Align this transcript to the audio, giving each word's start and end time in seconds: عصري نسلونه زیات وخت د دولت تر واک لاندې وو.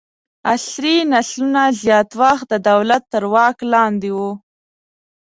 عصري 0.53 0.95
نسلونه 1.13 1.63
زیات 1.81 2.09
وخت 2.21 2.47
د 2.51 2.55
دولت 2.69 3.03
تر 3.13 3.23
واک 3.33 3.57
لاندې 3.73 4.09
وو. 4.17 4.31